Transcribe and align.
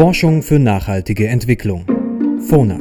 Forschung 0.00 0.42
für 0.42 0.58
nachhaltige 0.58 1.28
Entwicklung. 1.28 1.84
FONA. 2.48 2.80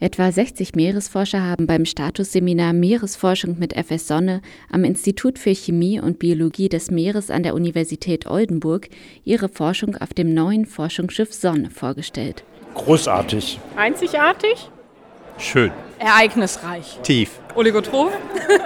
Etwa 0.00 0.30
60 0.30 0.74
Meeresforscher 0.74 1.42
haben 1.42 1.66
beim 1.66 1.86
Statusseminar 1.86 2.74
Meeresforschung 2.74 3.58
mit 3.58 3.72
FS 3.72 4.06
Sonne 4.06 4.42
am 4.70 4.84
Institut 4.84 5.38
für 5.38 5.54
Chemie 5.54 5.98
und 5.98 6.18
Biologie 6.18 6.68
des 6.68 6.90
Meeres 6.90 7.30
an 7.30 7.42
der 7.42 7.54
Universität 7.54 8.26
Oldenburg 8.26 8.90
ihre 9.24 9.48
Forschung 9.48 9.96
auf 9.96 10.12
dem 10.12 10.34
neuen 10.34 10.66
Forschungsschiff 10.66 11.32
Sonne 11.32 11.70
vorgestellt. 11.70 12.44
Großartig. 12.74 13.58
Einzigartig. 13.74 14.68
Schön. 15.38 15.70
Ereignisreich. 15.98 16.98
Tief. 17.02 17.40
Oligotroph. 17.54 18.12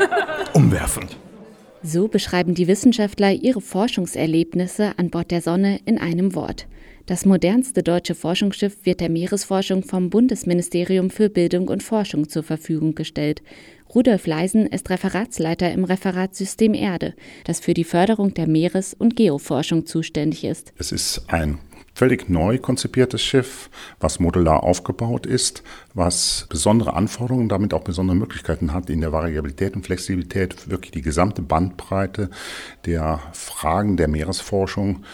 Umwerfend. 0.55 1.17
So 1.85 2.09
beschreiben 2.09 2.55
die 2.55 2.67
Wissenschaftler 2.67 3.31
ihre 3.31 3.61
Forschungserlebnisse 3.61 4.95
an 4.97 5.11
Bord 5.11 5.31
der 5.31 5.41
Sonne 5.41 5.79
in 5.85 5.99
einem 5.99 6.35
Wort. 6.35 6.67
Das 7.07 7.25
modernste 7.25 7.83
deutsche 7.83 8.15
Forschungsschiff 8.15 8.85
wird 8.85 9.01
der 9.01 9.11
Meeresforschung 9.11 9.83
vom 9.83 10.11
Bundesministerium 10.11 11.11
für 11.11 11.29
Bildung 11.29 11.69
und 11.69 11.83
Forschung 11.83 12.29
zur 12.29 12.43
Verfügung 12.43 12.95
gestellt. 12.95 13.43
Rudolf 13.93 14.27
Leisen 14.27 14.67
ist 14.67 14.89
Referatsleiter 14.91 15.73
im 15.73 15.85
Referat 15.85 16.37
System 16.37 16.75
Erde, 16.75 17.15
das 17.45 17.59
für 17.59 17.75
die 17.75 17.85
Förderung 17.85 18.35
der 18.35 18.47
Meeres- 18.47 18.95
und 18.95 19.17
Geoforschung 19.17 19.87
zuständig 19.87 20.45
ist. 20.45 20.73
Es 20.79 20.93
ist 20.93 21.25
ein 21.27 21.59
völlig 21.95 22.31
neu 22.31 22.59
konzipiertes 22.59 23.23
Schiff, 23.23 23.69
was 23.99 24.21
modular 24.21 24.63
aufgebaut 24.63 25.27
ist, 25.27 25.63
was 25.93 26.47
besondere 26.49 26.95
Anforderungen, 26.95 27.49
damit 27.49 27.75
auch 27.75 27.83
besondere 27.83 28.17
Möglichkeiten 28.17 28.73
hat, 28.73 28.89
in 28.89 29.01
der 29.01 29.13
Variabilität 29.13 29.75
und 29.75 29.85
Flexibilität 29.85 30.71
wirklich 30.71 30.93
die 30.93 31.03
gesamte 31.03 31.43
Bandbreite 31.43 32.31
der 32.87 33.21
Fragen 33.33 33.97
der 33.97 34.09
Meeresforschung 34.09 35.05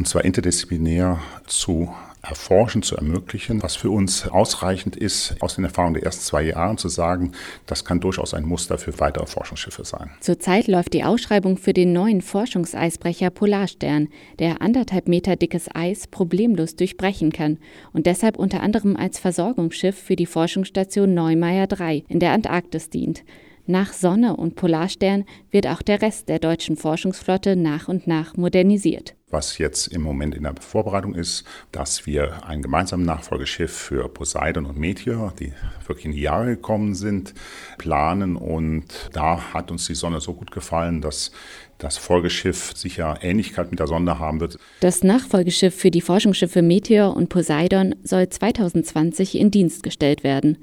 und 0.00 0.08
zwar 0.08 0.24
interdisziplinär 0.24 1.18
zu 1.46 1.90
erforschen, 2.22 2.82
zu 2.82 2.96
ermöglichen, 2.96 3.62
was 3.62 3.76
für 3.76 3.90
uns 3.90 4.26
ausreichend 4.26 4.96
ist, 4.96 5.36
aus 5.40 5.56
den 5.56 5.64
Erfahrungen 5.64 5.92
der 5.92 6.04
ersten 6.04 6.22
zwei 6.22 6.40
Jahre 6.40 6.76
zu 6.76 6.88
sagen, 6.88 7.32
das 7.66 7.84
kann 7.84 8.00
durchaus 8.00 8.32
ein 8.32 8.46
Muster 8.46 8.78
für 8.78 8.98
weitere 8.98 9.26
Forschungsschiffe 9.26 9.84
sein. 9.84 10.08
Zurzeit 10.20 10.68
läuft 10.68 10.94
die 10.94 11.04
Ausschreibung 11.04 11.58
für 11.58 11.74
den 11.74 11.92
neuen 11.92 12.22
Forschungseisbrecher 12.22 13.28
Polarstern, 13.28 14.08
der 14.38 14.62
anderthalb 14.62 15.06
Meter 15.06 15.36
dickes 15.36 15.68
Eis 15.74 16.06
problemlos 16.06 16.76
durchbrechen 16.76 17.30
kann 17.30 17.58
und 17.92 18.06
deshalb 18.06 18.38
unter 18.38 18.62
anderem 18.62 18.96
als 18.96 19.18
Versorgungsschiff 19.18 19.98
für 19.98 20.16
die 20.16 20.24
Forschungsstation 20.24 21.12
Neumeier 21.12 21.66
3 21.66 22.04
in 22.08 22.20
der 22.20 22.32
Antarktis 22.32 22.88
dient. 22.88 23.22
Nach 23.66 23.92
Sonne 23.92 24.34
und 24.34 24.54
Polarstern 24.56 25.26
wird 25.50 25.66
auch 25.66 25.82
der 25.82 26.00
Rest 26.00 26.30
der 26.30 26.38
deutschen 26.38 26.78
Forschungsflotte 26.78 27.54
nach 27.54 27.88
und 27.88 28.06
nach 28.06 28.34
modernisiert. 28.38 29.14
Was 29.30 29.58
jetzt 29.58 29.86
im 29.86 30.02
Moment 30.02 30.34
in 30.34 30.42
der 30.42 30.54
Vorbereitung 30.60 31.14
ist, 31.14 31.44
dass 31.70 32.04
wir 32.04 32.46
ein 32.46 32.62
gemeinsames 32.62 33.06
Nachfolgeschiff 33.06 33.72
für 33.72 34.08
Poseidon 34.08 34.66
und 34.66 34.76
Meteor, 34.76 35.32
die 35.38 35.52
wirklich 35.86 36.06
in 36.06 36.12
die 36.12 36.22
Jahre 36.22 36.56
gekommen 36.56 36.94
sind, 36.94 37.34
planen. 37.78 38.34
Und 38.36 38.86
da 39.12 39.54
hat 39.54 39.70
uns 39.70 39.86
die 39.86 39.94
Sonne 39.94 40.20
so 40.20 40.34
gut 40.34 40.50
gefallen, 40.50 41.00
dass 41.00 41.30
das 41.78 41.96
Folgeschiff 41.96 42.72
sicher 42.74 43.18
Ähnlichkeit 43.22 43.70
mit 43.70 43.80
der 43.80 43.86
Sonde 43.86 44.18
haben 44.18 44.40
wird. 44.40 44.58
Das 44.80 45.02
Nachfolgeschiff 45.02 45.74
für 45.74 45.90
die 45.90 46.00
Forschungsschiffe 46.00 46.62
Meteor 46.62 47.16
und 47.16 47.28
Poseidon 47.28 47.94
soll 48.02 48.28
2020 48.28 49.38
in 49.38 49.50
Dienst 49.50 49.82
gestellt 49.82 50.24
werden. 50.24 50.58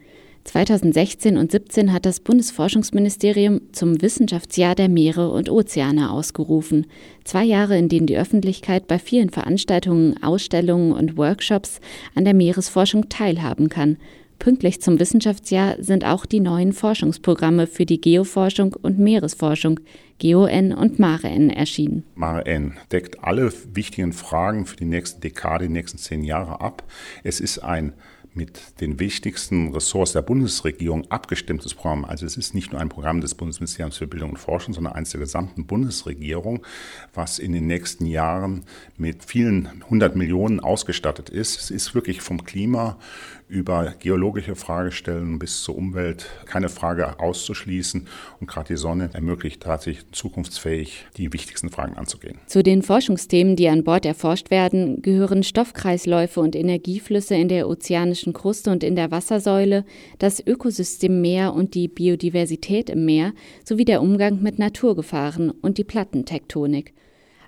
2016 0.47 1.37
und 1.37 1.51
17 1.51 1.91
hat 1.91 2.05
das 2.05 2.21
Bundesforschungsministerium 2.21 3.61
zum 3.73 4.01
Wissenschaftsjahr 4.01 4.75
der 4.75 4.87
Meere 4.87 5.29
und 5.29 5.49
Ozeane 5.49 6.09
ausgerufen. 6.09 6.87
Zwei 7.25 7.43
Jahre, 7.43 7.77
in 7.77 7.89
denen 7.89 8.07
die 8.07 8.17
Öffentlichkeit 8.17 8.87
bei 8.87 8.97
vielen 8.97 9.29
Veranstaltungen, 9.29 10.23
Ausstellungen 10.23 10.93
und 10.93 11.17
Workshops 11.17 11.81
an 12.15 12.23
der 12.23 12.33
Meeresforschung 12.33 13.09
teilhaben 13.09 13.67
kann. 13.67 13.97
Pünktlich 14.39 14.81
zum 14.81 14.99
Wissenschaftsjahr 14.99 15.75
sind 15.79 16.05
auch 16.05 16.25
die 16.25 16.39
neuen 16.39 16.71
Forschungsprogramme 16.71 17.67
für 17.67 17.85
die 17.85 17.99
Geoforschung 17.99 18.73
und 18.73 18.99
Meeresforschung, 18.99 19.81
GeoN 20.19 20.71
und 20.71 20.97
MareN, 20.97 21.49
erschienen. 21.49 22.03
MareN 22.15 22.73
deckt 22.91 23.21
alle 23.21 23.51
wichtigen 23.73 24.13
Fragen 24.13 24.65
für 24.65 24.77
die 24.77 24.85
nächste 24.85 25.19
Dekade, 25.19 25.67
die 25.67 25.73
nächsten 25.73 25.97
zehn 25.97 26.23
Jahre 26.23 26.61
ab. 26.61 26.83
Es 27.23 27.41
ist 27.41 27.59
ein 27.59 27.93
mit 28.37 28.79
den 28.79 28.99
wichtigsten 28.99 29.73
Ressorts 29.73 30.13
der 30.13 30.21
Bundesregierung 30.21 31.09
abgestimmtes 31.11 31.73
Programm. 31.73 32.05
Also 32.05 32.25
es 32.25 32.37
ist 32.37 32.53
nicht 32.53 32.71
nur 32.71 32.79
ein 32.79 32.87
Programm 32.87 33.19
des 33.19 33.35
Bundesministeriums 33.35 33.97
für 33.97 34.07
Bildung 34.07 34.29
und 34.29 34.37
Forschung, 34.37 34.73
sondern 34.73 34.93
eines 34.93 35.09
der 35.09 35.19
gesamten 35.19 35.65
Bundesregierung, 35.65 36.65
was 37.13 37.39
in 37.39 37.51
den 37.51 37.67
nächsten 37.67 38.05
Jahren 38.05 38.63
mit 38.95 39.25
vielen 39.25 39.83
hundert 39.89 40.15
Millionen 40.15 40.59
ausgestattet 40.59 41.29
ist. 41.29 41.59
Es 41.59 41.71
ist 41.71 41.95
wirklich 41.95 42.21
vom 42.21 42.43
Klima 42.45 42.97
über 43.49 43.93
geologische 43.99 44.55
Fragestellungen 44.55 45.39
bis 45.39 45.63
zur 45.63 45.77
Umwelt 45.77 46.29
keine 46.45 46.67
Frage 46.67 47.19
auszuschließen. 47.19 48.07
Und 48.41 48.47
gerade 48.47 48.73
die 48.73 48.77
Sonne 48.77 49.09
ermöglicht 49.13 49.63
tatsächlich 49.63 50.05
zukunftsfähig 50.11 51.05
die 51.15 51.31
wichtigsten 51.31 51.69
Fragen 51.69 51.95
anzugehen. 51.95 52.39
Zu 52.47 52.61
den 52.61 52.81
Forschungsthemen, 52.81 53.55
die 53.55 53.69
an 53.69 53.83
Bord 53.85 54.05
erforscht 54.05 54.51
werden, 54.51 55.01
gehören 55.01 55.43
Stoffkreisläufe 55.43 56.41
und 56.41 56.55
Energieflüsse 56.55 57.35
in 57.35 57.47
der 57.47 57.69
ozeanischen 57.69 58.26
Kruste 58.33 58.71
und 58.71 58.83
in 58.83 58.95
der 58.95 59.11
Wassersäule, 59.11 59.85
das 60.19 60.45
Ökosystem 60.45 61.21
Meer 61.21 61.53
und 61.53 61.73
die 61.73 61.87
Biodiversität 61.87 62.89
im 62.89 63.05
Meer 63.05 63.33
sowie 63.63 63.85
der 63.85 64.01
Umgang 64.01 64.41
mit 64.41 64.59
Naturgefahren 64.59 65.51
und 65.51 65.77
die 65.77 65.83
Plattentektonik. 65.83 66.93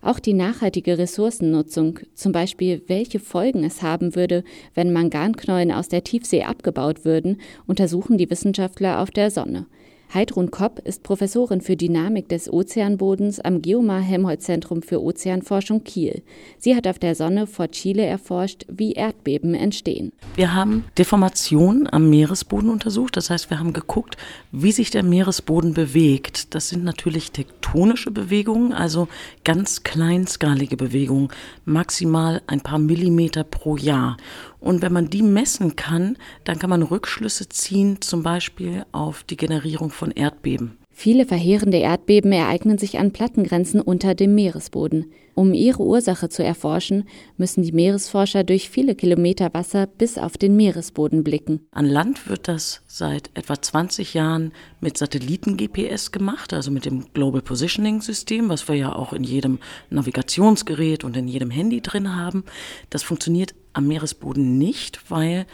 Auch 0.01 0.19
die 0.19 0.33
nachhaltige 0.33 0.97
Ressourcennutzung, 0.97 1.99
zum 2.13 2.31
Beispiel 2.31 2.81
welche 2.87 3.19
Folgen 3.19 3.63
es 3.63 3.81
haben 3.81 4.15
würde, 4.15 4.43
wenn 4.73 4.93
Manganknollen 4.93 5.71
aus 5.71 5.89
der 5.89 6.03
Tiefsee 6.03 6.43
abgebaut 6.43 7.03
würden, 7.03 7.41
untersuchen 7.67 8.17
die 8.17 8.29
Wissenschaftler 8.29 9.01
auf 9.01 9.11
der 9.11 9.29
Sonne. 9.29 9.65
Heidrun 10.11 10.49
Kopp 10.49 10.79
ist 10.79 11.03
Professorin 11.03 11.61
für 11.61 11.75
Dynamik 11.75 12.29
des 12.29 12.51
Ozeanbodens 12.51 13.39
am 13.39 13.61
Geomar-Helmholtz-Zentrum 13.61 14.81
für 14.81 15.03
Ozeanforschung 15.03 15.83
Kiel. 15.83 16.23
Sie 16.57 16.75
hat 16.75 16.87
auf 16.87 16.97
der 16.97 17.13
Sonne 17.13 17.45
vor 17.45 17.67
Chile 17.67 18.03
erforscht, 18.07 18.65
wie 18.67 18.93
Erdbeben 18.93 19.53
entstehen. 19.53 20.11
Wir 20.33 20.55
haben 20.55 20.85
Deformationen 20.97 21.85
am 21.85 22.09
Meeresboden 22.09 22.71
untersucht. 22.71 23.17
Das 23.17 23.29
heißt, 23.29 23.51
wir 23.51 23.59
haben 23.59 23.71
geguckt, 23.71 24.17
wie 24.51 24.71
sich 24.71 24.89
der 24.89 25.03
Meeresboden 25.03 25.75
bewegt. 25.75 26.55
Das 26.55 26.69
sind 26.69 26.83
natürlich 26.83 27.31
tektonische 27.31 28.09
Bewegungen, 28.09 28.73
also 28.73 29.09
ganz 29.43 29.83
kleinskalige 29.83 30.75
Bewegungen, 30.75 31.29
maximal 31.65 32.41
ein 32.47 32.61
paar 32.61 32.79
Millimeter 32.79 33.43
pro 33.43 33.77
Jahr. 33.77 34.17
Und 34.59 34.81
wenn 34.81 34.93
man 34.93 35.09
die 35.09 35.23
messen 35.23 35.75
kann, 35.75 36.17
dann 36.43 36.59
kann 36.59 36.69
man 36.69 36.83
Rückschlüsse 36.83 37.49
ziehen, 37.49 38.01
zum 38.01 38.23
Beispiel 38.23 38.85
auf 38.91 39.23
die 39.23 39.37
Generierung 39.37 39.89
von 39.89 40.11
Erdbeben. 40.11 40.77
Viele 41.01 41.25
verheerende 41.25 41.77
Erdbeben 41.77 42.33
ereignen 42.33 42.77
sich 42.77 42.99
an 42.99 43.13
Plattengrenzen 43.13 43.79
unter 43.79 44.15
dem 44.15 44.35
Meeresboden. 44.35 45.05
Um 45.33 45.53
ihre 45.53 45.81
Ursache 45.81 46.27
zu 46.27 46.43
erforschen, 46.43 47.05
müssen 47.37 47.63
die 47.63 47.71
Meeresforscher 47.71 48.43
durch 48.43 48.69
viele 48.69 48.95
Kilometer 48.95 49.53
Wasser 49.53 49.87
bis 49.87 50.17
auf 50.17 50.37
den 50.37 50.57
Meeresboden 50.57 51.23
blicken. 51.23 51.61
An 51.71 51.85
Land 51.85 52.27
wird 52.27 52.49
das 52.49 52.81
seit 52.85 53.29
etwa 53.35 53.61
20 53.61 54.13
Jahren 54.13 54.51
mit 54.81 54.97
Satelliten-GPS 54.97 56.11
gemacht, 56.11 56.51
also 56.51 56.69
mit 56.69 56.83
dem 56.83 57.05
Global 57.13 57.41
Positioning 57.41 58.01
System, 58.01 58.49
was 58.49 58.67
wir 58.67 58.75
ja 58.75 58.93
auch 58.93 59.13
in 59.13 59.23
jedem 59.23 59.59
Navigationsgerät 59.89 61.05
und 61.05 61.15
in 61.15 61.29
jedem 61.29 61.51
Handy 61.51 61.79
drin 61.79 62.17
haben. 62.17 62.43
Das 62.89 63.03
funktioniert 63.03 63.55
am 63.73 63.87
Meeresboden 63.87 64.57
nicht, 64.57 65.09
weil 65.09 65.45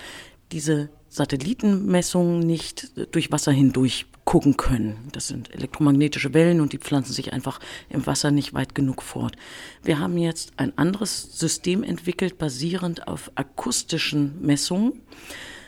diese 0.51 0.89
Satellitenmessungen 1.09 2.39
nicht 2.39 2.91
durch 3.13 3.31
Wasser 3.31 3.51
hindurch 3.51 4.05
gucken 4.25 4.57
können. 4.57 5.07
Das 5.11 5.27
sind 5.27 5.53
elektromagnetische 5.53 6.33
Wellen 6.33 6.59
und 6.59 6.73
die 6.73 6.79
pflanzen 6.79 7.13
sich 7.13 7.31
einfach 7.31 7.59
im 7.89 8.05
Wasser 8.05 8.31
nicht 8.31 8.53
weit 8.53 8.75
genug 8.75 9.01
fort. 9.01 9.35
Wir 9.83 9.99
haben 9.99 10.17
jetzt 10.17 10.53
ein 10.57 10.77
anderes 10.77 11.39
System 11.39 11.83
entwickelt, 11.83 12.37
basierend 12.37 13.07
auf 13.07 13.31
akustischen 13.35 14.41
Messungen. 14.41 15.01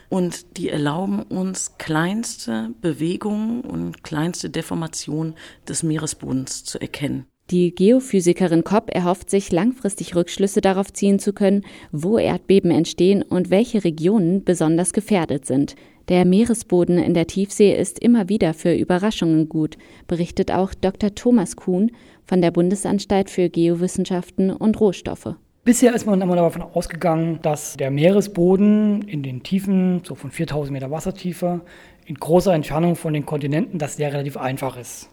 Und 0.09 0.57
die 0.57 0.69
erlauben 0.69 1.21
uns 1.23 1.77
kleinste 1.77 2.73
Bewegungen 2.81 3.61
und 3.61 4.03
kleinste 4.03 4.49
Deformationen 4.49 5.35
des 5.67 5.83
Meeresbodens 5.83 6.63
zu 6.63 6.79
erkennen. 6.79 7.25
Die 7.49 7.73
Geophysikerin 7.73 8.65
Kopp 8.65 8.93
erhofft 8.93 9.29
sich, 9.29 9.53
langfristig 9.53 10.17
Rückschlüsse 10.17 10.59
darauf 10.59 10.91
ziehen 10.91 11.17
zu 11.17 11.31
können, 11.31 11.63
wo 11.93 12.17
Erdbeben 12.17 12.71
entstehen 12.71 13.23
und 13.23 13.49
welche 13.49 13.85
Regionen 13.85 14.43
besonders 14.43 14.91
gefährdet 14.91 15.45
sind. 15.45 15.77
Der 16.09 16.25
Meeresboden 16.25 16.97
in 16.97 17.13
der 17.13 17.25
Tiefsee 17.25 17.73
ist 17.73 17.99
immer 17.99 18.27
wieder 18.27 18.53
für 18.53 18.73
Überraschungen 18.73 19.47
gut, 19.47 19.77
berichtet 20.07 20.51
auch 20.51 20.73
Dr. 20.73 21.15
Thomas 21.15 21.55
Kuhn 21.55 21.91
von 22.25 22.41
der 22.41 22.51
Bundesanstalt 22.51 23.29
für 23.29 23.47
Geowissenschaften 23.47 24.51
und 24.51 24.77
Rohstoffe. 24.81 25.35
Bisher 25.63 25.95
ist 25.95 26.05
man 26.05 26.19
immer 26.19 26.35
davon 26.35 26.63
ausgegangen, 26.63 27.39
dass 27.43 27.77
der 27.77 27.91
Meeresboden 27.91 29.03
in 29.03 29.23
den 29.23 29.43
Tiefen, 29.43 30.01
so 30.03 30.15
von 30.15 30.31
4000 30.31 30.73
Meter 30.73 30.91
Wassertiefe, 30.91 31.61
in 32.05 32.15
großer 32.15 32.53
Entfernung 32.53 32.97
von 32.97 33.13
den 33.13 33.25
Kontinenten, 33.25 33.79
dass 33.79 33.95
der 33.95 34.11
relativ 34.11 34.35
einfach 34.35 34.75
ist 34.75 35.09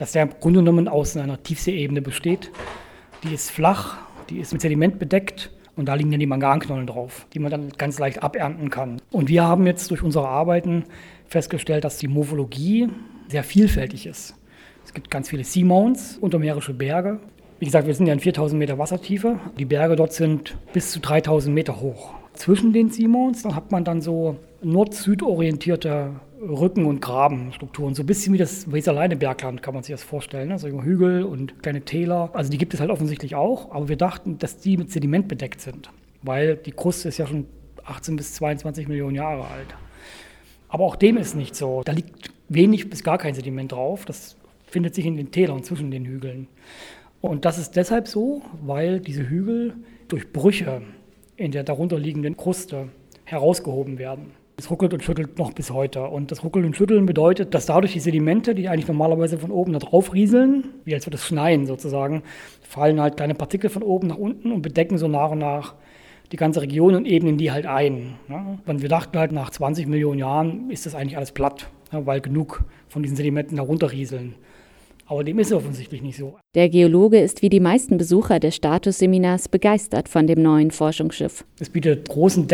dass 0.00 0.12
der 0.12 0.22
im 0.22 0.30
Grunde 0.40 0.60
genommen 0.60 0.88
aus 0.88 1.14
einer 1.14 1.42
Tiefseeebene 1.42 2.00
besteht. 2.00 2.50
Die 3.22 3.34
ist 3.34 3.50
flach, 3.50 3.98
die 4.30 4.38
ist 4.38 4.50
mit 4.52 4.62
Sediment 4.62 4.98
bedeckt 4.98 5.50
Und 5.76 5.86
da 5.86 5.94
liegen 5.94 6.10
dann 6.10 6.20
die 6.20 6.26
Manganknollen 6.26 6.86
drauf, 6.86 7.26
die 7.34 7.38
man 7.38 7.50
dann 7.50 7.68
ganz 7.76 7.98
leicht 7.98 8.22
abernten 8.22 8.70
kann. 8.70 9.00
Und 9.10 9.28
wir 9.28 9.44
haben 9.44 9.66
jetzt 9.66 9.90
durch 9.90 10.02
unsere 10.02 10.26
Arbeiten 10.26 10.84
festgestellt, 11.26 11.84
dass 11.84 11.98
die 11.98 12.08
Morphologie 12.08 12.88
sehr 13.28 13.44
vielfältig 13.44 14.06
ist. 14.06 14.34
Es 14.84 14.94
gibt 14.94 15.10
ganz 15.10 15.28
viele 15.28 15.44
Seamounts, 15.44 16.16
untermeerische 16.18 16.72
Berge. 16.72 17.20
Wie 17.58 17.66
gesagt, 17.66 17.86
wir 17.86 17.94
sind 17.94 18.06
ja 18.06 18.14
in 18.14 18.20
4000 18.20 18.58
Meter 18.58 18.78
Wassertiefe. 18.78 19.38
Die 19.58 19.66
Berge 19.66 19.96
dort 19.96 20.14
sind 20.14 20.56
bis 20.72 20.92
zu 20.92 21.00
3000 21.00 21.54
Meter 21.54 21.80
hoch. 21.80 22.14
Zwischen 22.32 22.72
den 22.72 22.88
Seamounts 22.88 23.44
hat 23.44 23.70
man 23.70 23.84
dann 23.84 24.00
so 24.00 24.36
nord-süd 24.62 25.22
orientierte 25.22 26.12
Rücken- 26.40 26.86
und 26.86 27.00
Grabenstrukturen. 27.00 27.94
So 27.94 28.02
ein 28.02 28.06
bisschen 28.06 28.32
wie 28.32 28.38
das 28.38 28.70
Weserleine 28.72 29.16
Bergland 29.16 29.62
kann 29.62 29.74
man 29.74 29.82
sich 29.82 29.92
das 29.92 30.02
vorstellen. 30.02 30.52
Also 30.52 30.68
Hügel 30.68 31.22
und 31.22 31.62
kleine 31.62 31.82
Täler. 31.82 32.30
Also 32.32 32.50
die 32.50 32.58
gibt 32.58 32.72
es 32.72 32.80
halt 32.80 32.90
offensichtlich 32.90 33.34
auch. 33.34 33.72
Aber 33.72 33.88
wir 33.88 33.96
dachten, 33.96 34.38
dass 34.38 34.58
die 34.58 34.76
mit 34.76 34.90
Sediment 34.90 35.28
bedeckt 35.28 35.60
sind. 35.60 35.90
Weil 36.22 36.56
die 36.56 36.72
Kruste 36.72 37.08
ist 37.08 37.18
ja 37.18 37.26
schon 37.26 37.46
18 37.84 38.16
bis 38.16 38.34
22 38.34 38.88
Millionen 38.88 39.16
Jahre 39.16 39.42
alt. 39.42 39.74
Aber 40.68 40.84
auch 40.84 40.96
dem 40.96 41.16
ist 41.18 41.34
nicht 41.34 41.54
so. 41.54 41.82
Da 41.84 41.92
liegt 41.92 42.30
wenig 42.48 42.88
bis 42.88 43.02
gar 43.04 43.18
kein 43.18 43.34
Sediment 43.34 43.72
drauf. 43.72 44.04
Das 44.04 44.36
findet 44.66 44.94
sich 44.94 45.04
in 45.04 45.16
den 45.16 45.30
Tälern 45.32 45.62
zwischen 45.62 45.90
den 45.90 46.06
Hügeln. 46.06 46.46
Und 47.20 47.44
das 47.44 47.58
ist 47.58 47.72
deshalb 47.72 48.08
so, 48.08 48.42
weil 48.62 49.00
diese 49.00 49.28
Hügel 49.28 49.74
durch 50.08 50.32
Brüche 50.32 50.80
in 51.36 51.52
der 51.52 51.64
darunterliegenden 51.64 52.36
Kruste 52.36 52.88
herausgehoben 53.24 53.98
werden. 53.98 54.32
Es 54.60 54.70
ruckelt 54.70 54.92
und 54.92 55.02
schüttelt 55.02 55.38
noch 55.38 55.54
bis 55.54 55.70
heute. 55.70 56.02
Und 56.02 56.30
das 56.30 56.44
Ruckeln 56.44 56.66
und 56.66 56.76
Schütteln 56.76 57.06
bedeutet, 57.06 57.54
dass 57.54 57.64
dadurch 57.64 57.94
die 57.94 58.00
Sedimente, 58.00 58.54
die 58.54 58.68
eigentlich 58.68 58.88
normalerweise 58.88 59.38
von 59.38 59.50
oben 59.50 59.72
da 59.72 59.78
drauf 59.78 60.12
rieseln, 60.12 60.64
wie 60.84 60.92
als 60.92 61.06
würde 61.06 61.16
es 61.16 61.24
schneien 61.24 61.64
sozusagen, 61.64 62.22
fallen 62.60 63.00
halt 63.00 63.16
kleine 63.16 63.34
Partikel 63.34 63.70
von 63.70 63.82
oben 63.82 64.08
nach 64.08 64.18
unten 64.18 64.52
und 64.52 64.60
bedecken 64.60 64.98
so 64.98 65.08
nach 65.08 65.30
und 65.30 65.38
nach 65.38 65.76
die 66.30 66.36
ganze 66.36 66.60
Region 66.60 66.94
und 66.94 67.06
ebnen 67.06 67.38
die 67.38 67.50
halt 67.52 67.64
ein. 67.64 68.16
Und 68.66 68.82
wir 68.82 68.90
dachten 68.90 69.18
halt, 69.18 69.32
nach 69.32 69.48
20 69.48 69.86
Millionen 69.86 70.18
Jahren 70.18 70.68
ist 70.68 70.84
das 70.84 70.94
eigentlich 70.94 71.16
alles 71.16 71.32
platt, 71.32 71.70
weil 71.90 72.20
genug 72.20 72.62
von 72.86 73.02
diesen 73.02 73.16
Sedimenten 73.16 73.56
darunter 73.56 73.90
rieseln. 73.90 74.34
Aber 75.06 75.24
dem 75.24 75.38
ist 75.40 75.52
offensichtlich 75.52 76.02
nicht 76.02 76.18
so. 76.18 76.36
Der 76.54 76.68
Geologe 76.68 77.18
ist 77.18 77.42
wie 77.42 77.48
die 77.48 77.58
meisten 77.58 77.96
Besucher 77.96 78.38
des 78.38 78.54
Statusseminars 78.54 79.48
begeistert 79.48 80.08
von 80.08 80.28
dem 80.28 80.40
neuen 80.40 80.70
Forschungsschiff. 80.70 81.44
Es 81.58 81.70
bietet 81.70 82.08
großen 82.10 82.46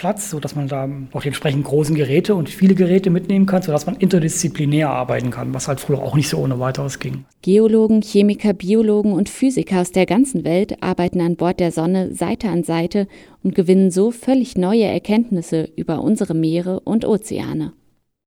Decksplatz, 0.00 0.30
sodass 0.30 0.56
man 0.56 0.68
da 0.68 0.88
auch 1.12 1.22
die 1.22 1.28
entsprechend 1.28 1.64
großen 1.64 1.94
Geräte 1.94 2.34
und 2.34 2.48
viele 2.48 2.74
Geräte 2.74 3.10
mitnehmen 3.10 3.46
kann, 3.46 3.62
sodass 3.62 3.86
man 3.86 3.96
interdisziplinär 3.96 4.88
arbeiten 4.88 5.30
kann, 5.30 5.52
was 5.52 5.68
halt 5.68 5.80
früher 5.80 5.98
auch 5.98 6.16
nicht 6.16 6.28
so 6.28 6.38
ohne 6.38 6.58
weiteres 6.58 6.98
ging. 6.98 7.24
Geologen, 7.42 8.00
Chemiker, 8.02 8.54
Biologen 8.54 9.12
und 9.12 9.28
Physiker 9.28 9.80
aus 9.80 9.92
der 9.92 10.06
ganzen 10.06 10.44
Welt 10.44 10.82
arbeiten 10.82 11.20
an 11.20 11.36
Bord 11.36 11.60
der 11.60 11.72
Sonne 11.72 12.14
Seite 12.14 12.48
an 12.48 12.64
Seite 12.64 13.08
und 13.42 13.54
gewinnen 13.54 13.90
so 13.90 14.10
völlig 14.10 14.56
neue 14.56 14.84
Erkenntnisse 14.84 15.68
über 15.76 16.02
unsere 16.02 16.34
Meere 16.34 16.80
und 16.80 17.04
Ozeane. 17.04 17.72